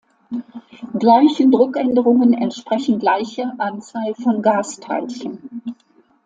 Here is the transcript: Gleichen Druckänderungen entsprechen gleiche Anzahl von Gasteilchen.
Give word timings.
Gleichen 0.97 1.51
Druckänderungen 1.51 2.33
entsprechen 2.33 2.97
gleiche 2.97 3.53
Anzahl 3.59 4.15
von 4.15 4.41
Gasteilchen. 4.41 5.75